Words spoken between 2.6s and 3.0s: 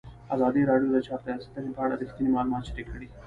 شریک